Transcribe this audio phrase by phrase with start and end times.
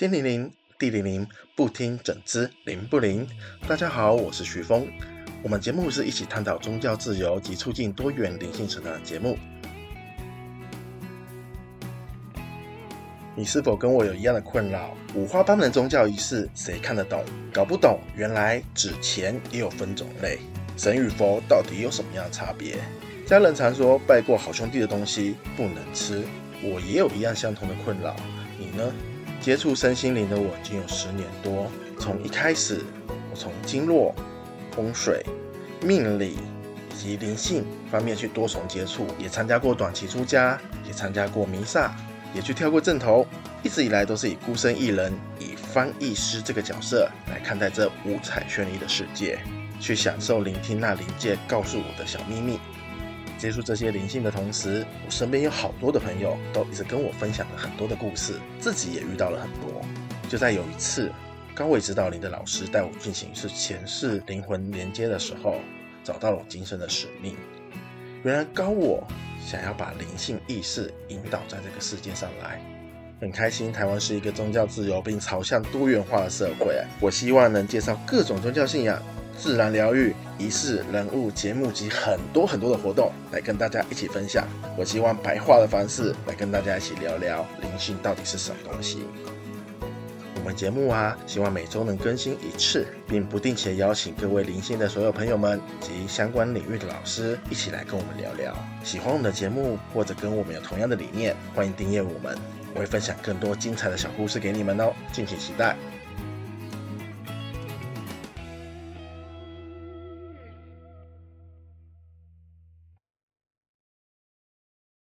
[0.00, 3.28] 天灵灵，地灵灵，不听怎知灵不灵？
[3.68, 4.88] 大家好，我是徐峰。
[5.42, 9.36] 我们节目是一起探讨宗教自由及促进多元灵性成长的节目。
[13.36, 14.96] 你是否跟我有一样的困扰？
[15.14, 17.22] 五花八门的宗教仪式，谁看得懂？
[17.52, 20.38] 搞不懂，原来纸钱也有分种类。
[20.78, 22.78] 神与佛到底有什么样的差别？
[23.26, 26.22] 家人常说拜过好兄弟的东西不能吃，
[26.62, 28.16] 我也有一样相同的困扰。
[28.58, 28.90] 你呢？
[29.40, 32.80] 接触身心灵的我已经有十年多，从一开始，
[33.30, 34.14] 我从经络、
[34.70, 35.24] 风水、
[35.82, 36.36] 命理
[36.92, 41.94] 以及灵性方面去多重接触，也参加过短期出家，也参加过弥撒。
[42.32, 43.26] 也去跳过阵头，
[43.60, 49.40] 一直以来都是以孤身一人，以翻译师这个角色来看待这五彩绚丽的世界，
[49.80, 52.60] 去享受聆听那灵界告诉我的小秘密。
[53.40, 59.80] 接触这些灵性的同时，我身边有好多的朋友都一直跟我分享了很多的故事，自己也遇到了很多。
[60.28, 61.10] 就在有一次
[61.54, 65.56] 高维指导灵的老师带我进行是前世灵魂连接的时候，
[66.04, 67.34] 找到了我今生的使命。
[68.22, 69.02] 原来高我。
[69.42, 72.60] 想要把灵性意识引导在这个世界上来，
[73.22, 73.72] 很开心。
[73.72, 76.78] 台湾是一个宗教自由并朝向多元化的社会。
[77.00, 79.02] 我希望能介绍各种宗教信仰、
[79.40, 84.46] 自然疗愈、仪式、人物、节目及很多很多的活动，来跟大家一起分享。
[84.76, 88.98] 我希望白话的方式来跟大家一起聊聊灵性到底是什么东西。
[90.36, 98.54] 我们节目啊，希望每周能更新一次，并不定期邀请各位灵性的所有朋友们及相关领域的老师一起来跟我们聊聊。
[98.84, 102.36] 喜欢我们的节目，或者跟我们有同样的理念，欢迎订阅我们，
[102.74, 105.74] 我会分享更多精彩的小故事给你们哦，敬请期待。